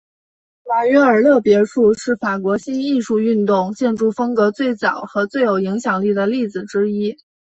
[0.65, 7.19] 马约尔勒别墅是法国新艺术运动建筑风格最早和最有影响力的例子之一。